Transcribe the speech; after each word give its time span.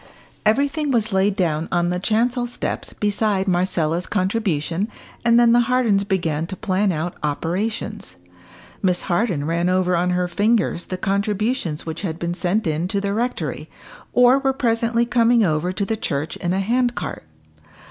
Everything 0.47 0.89
was 0.89 1.13
laid 1.13 1.35
down 1.35 1.67
on 1.71 1.91
the 1.91 1.99
chancel 1.99 2.47
steps 2.47 2.91
beside 2.93 3.47
Marcella's 3.47 4.07
contribution, 4.07 4.87
and 5.23 5.39
then 5.39 5.51
the 5.51 5.59
Hardens 5.69 6.03
began 6.03 6.47
to 6.47 6.55
plan 6.55 6.91
out 6.91 7.13
operations. 7.21 8.15
Miss 8.81 9.03
Harden 9.03 9.45
ran 9.45 9.69
over 9.69 9.95
on 9.95 10.09
her 10.09 10.27
fingers 10.27 10.85
the 10.85 10.97
contributions 10.97 11.85
which 11.85 12.01
had 12.01 12.17
been 12.17 12.33
sent 12.33 12.65
in 12.65 12.87
to 12.87 12.99
the 12.99 13.13
rectory, 13.13 13.69
or 14.11 14.39
were 14.39 14.53
presently 14.53 15.05
coming 15.05 15.45
over 15.45 15.71
to 15.71 15.85
the 15.85 15.95
church 15.95 16.35
in 16.35 16.51
a 16.51 16.59
hand 16.61 16.95
cart. 16.95 17.23